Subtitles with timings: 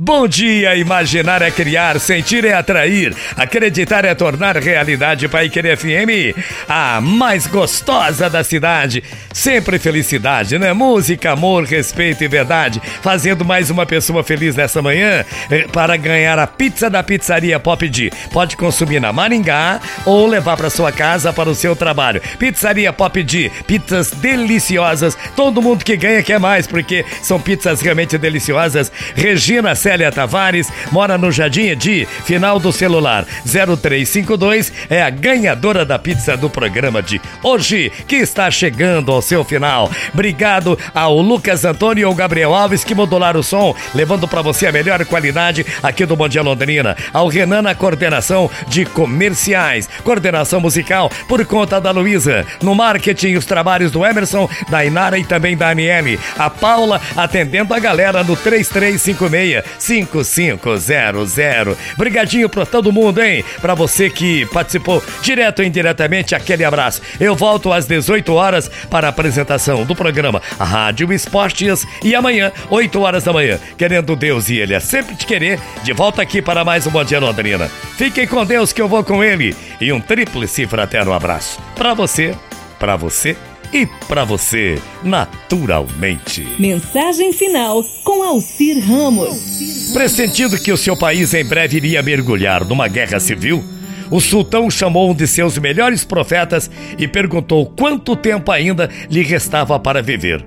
[0.00, 6.38] Bom dia, imaginar é criar, sentir é atrair, acreditar é tornar realidade Pai Querer FM,
[6.68, 9.02] a mais gostosa da cidade.
[9.32, 10.72] Sempre felicidade, né?
[10.72, 16.38] Música, amor, respeito e verdade, fazendo mais uma pessoa feliz nessa manhã eh, para ganhar
[16.38, 18.12] a pizza da pizzaria Pop D.
[18.32, 22.22] Pode consumir na Maringá ou levar para sua casa para o seu trabalho.
[22.38, 25.18] Pizzaria Pop D, pizzas deliciosas.
[25.34, 28.92] Todo mundo que ganha quer mais porque são pizzas realmente deliciosas.
[29.16, 35.98] Regina Célia Tavares, mora no Jardim Edi, final do celular 0352, é a ganhadora da
[35.98, 39.90] pizza do programa de hoje, que está chegando ao seu final.
[40.12, 44.66] Obrigado ao Lucas Antônio e ao Gabriel Alves que modularam o som, levando para você
[44.66, 46.94] a melhor qualidade aqui do Bom Dia Londrina.
[47.10, 52.44] Ao Renan na coordenação de comerciais, coordenação musical por conta da Luísa.
[52.60, 56.20] No marketing, os trabalhos do Emerson, da Inara e também da Aniele.
[56.38, 61.76] A Paula atendendo a galera no 3356 5500.
[61.96, 63.44] Brigadinho pra todo mundo, hein?
[63.60, 67.02] Pra você que participou direto ou indiretamente, aquele abraço.
[67.20, 73.00] Eu volto às 18 horas para a apresentação do programa Rádio Esportes e amanhã, 8
[73.00, 76.64] horas da manhã, querendo Deus e Ele é sempre te querer, de volta aqui para
[76.64, 77.68] mais um Bom Dia Londrina.
[77.96, 81.60] Fiquem com Deus que eu vou com Ele e um tríplice fraterno abraço.
[81.74, 82.34] Pra você,
[82.78, 83.36] pra você
[83.72, 86.46] e para você, naturalmente.
[86.58, 89.90] Mensagem final com Alcir Ramos.
[89.92, 93.62] Pressentindo que o seu país em breve iria mergulhar numa guerra civil,
[94.10, 99.78] o sultão chamou um de seus melhores profetas e perguntou quanto tempo ainda lhe restava
[99.78, 100.44] para viver.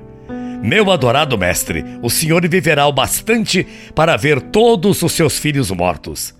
[0.64, 6.36] Meu adorado mestre, o senhor viverá o bastante para ver todos os seus filhos mortos.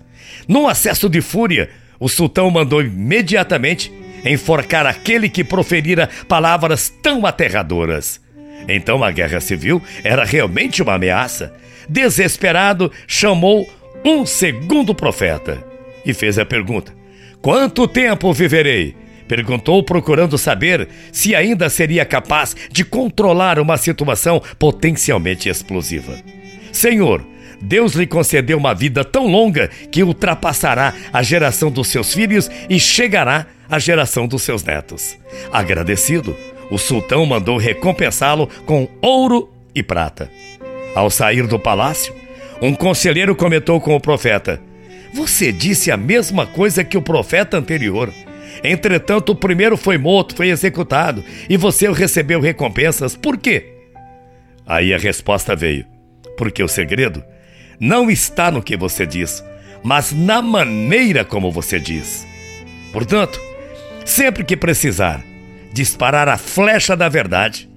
[0.46, 3.92] Num acesso de fúria, o sultão mandou imediatamente
[4.24, 8.20] enforcar aquele que proferira palavras tão aterradoras.
[8.68, 11.52] Então a guerra civil era realmente uma ameaça.
[11.88, 13.68] Desesperado, chamou
[14.04, 15.62] um segundo profeta
[16.04, 16.94] e fez a pergunta:
[17.40, 18.94] Quanto tempo viverei?
[19.26, 26.16] Perguntou, procurando saber se ainda seria capaz de controlar uma situação potencialmente explosiva.
[26.70, 27.24] Senhor,
[27.62, 32.78] Deus lhe concedeu uma vida tão longa que ultrapassará a geração dos seus filhos e
[32.80, 35.16] chegará à geração dos seus netos.
[35.52, 36.36] Agradecido,
[36.70, 40.28] o sultão mandou recompensá-lo com ouro e prata.
[40.94, 42.12] Ao sair do palácio,
[42.60, 44.60] um conselheiro comentou com o profeta:
[45.14, 48.12] Você disse a mesma coisa que o profeta anterior.
[48.64, 53.16] Entretanto, o primeiro foi morto, foi executado, e você recebeu recompensas.
[53.16, 53.72] Por quê?
[54.66, 55.86] Aí a resposta veio:
[56.36, 57.22] Porque o segredo
[57.78, 59.42] não está no que você diz,
[59.82, 62.26] mas na maneira como você diz.
[62.92, 63.40] Portanto,
[64.04, 65.24] sempre que precisar
[65.72, 67.68] disparar a flecha da verdade,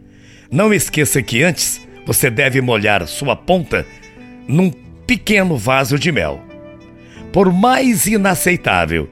[0.51, 3.85] não esqueça que antes você deve molhar sua ponta
[4.47, 4.71] num
[5.07, 6.43] pequeno vaso de mel.
[7.31, 9.09] Por mais inaceitável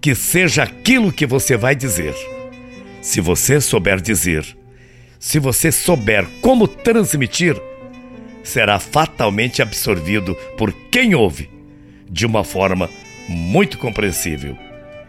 [0.00, 2.14] que seja aquilo que você vai dizer,
[3.02, 4.44] se você souber dizer,
[5.18, 7.60] se você souber como transmitir,
[8.48, 11.50] será fatalmente absorvido por quem ouve
[12.10, 12.88] de uma forma
[13.28, 14.56] muito compreensível.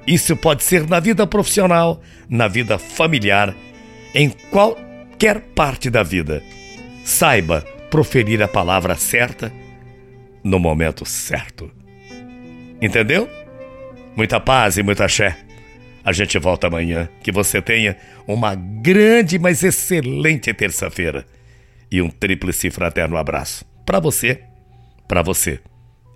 [0.05, 3.55] Isso pode ser na vida profissional, na vida familiar,
[4.13, 6.43] em qualquer parte da vida.
[7.03, 9.51] Saiba proferir a palavra certa
[10.43, 11.71] no momento certo.
[12.81, 13.29] Entendeu?
[14.15, 15.37] Muita paz e muita axé.
[16.03, 17.09] A gente volta amanhã.
[17.21, 17.95] Que você tenha
[18.27, 21.25] uma grande, mas excelente terça-feira
[21.91, 24.43] e um tríplice fraterno abraço para você,
[25.07, 25.59] para você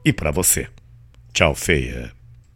[0.06, 0.68] e para você.
[1.34, 2.23] Tchau, feia.